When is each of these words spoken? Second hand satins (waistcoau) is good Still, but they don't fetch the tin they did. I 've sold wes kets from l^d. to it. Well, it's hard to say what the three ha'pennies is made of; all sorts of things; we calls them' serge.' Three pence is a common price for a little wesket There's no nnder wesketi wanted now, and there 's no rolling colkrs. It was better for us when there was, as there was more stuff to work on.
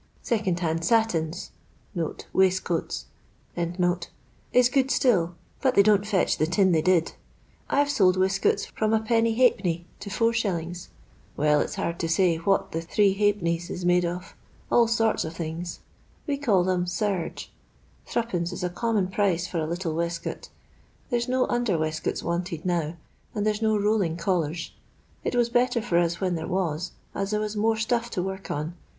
Second 0.23 0.59
hand 0.61 0.83
satins 0.83 1.51
(waistcoau) 1.95 3.05
is 4.51 4.69
good 4.71 4.89
Still, 4.89 5.35
but 5.61 5.75
they 5.75 5.83
don't 5.83 6.07
fetch 6.07 6.39
the 6.39 6.47
tin 6.47 6.71
they 6.71 6.81
did. 6.81 7.11
I 7.69 7.83
've 7.83 7.89
sold 7.91 8.17
wes 8.17 8.39
kets 8.39 8.65
from 8.65 8.89
l^d. 8.89 9.85
to 9.99 10.49
it. 10.57 10.89
Well, 11.37 11.59
it's 11.61 11.75
hard 11.75 11.99
to 11.99 12.09
say 12.09 12.37
what 12.37 12.71
the 12.71 12.81
three 12.81 13.13
ha'pennies 13.13 13.69
is 13.69 13.85
made 13.85 14.03
of; 14.03 14.33
all 14.71 14.87
sorts 14.87 15.23
of 15.23 15.35
things; 15.35 15.81
we 16.25 16.35
calls 16.35 16.65
them' 16.65 16.87
serge.' 16.87 17.53
Three 18.07 18.23
pence 18.23 18.51
is 18.51 18.63
a 18.63 18.71
common 18.71 19.07
price 19.07 19.45
for 19.45 19.59
a 19.59 19.67
little 19.67 19.93
wesket 19.93 20.49
There's 21.11 21.27
no 21.27 21.45
nnder 21.45 21.77
wesketi 21.77 22.23
wanted 22.23 22.65
now, 22.65 22.97
and 23.35 23.45
there 23.45 23.53
's 23.53 23.61
no 23.61 23.77
rolling 23.77 24.17
colkrs. 24.17 24.71
It 25.23 25.35
was 25.35 25.49
better 25.49 25.79
for 25.79 25.99
us 25.99 26.19
when 26.19 26.33
there 26.33 26.47
was, 26.47 26.93
as 27.13 27.29
there 27.29 27.39
was 27.39 27.55
more 27.55 27.77
stuff 27.77 28.09
to 28.09 28.23
work 28.23 28.49
on. 28.49 28.73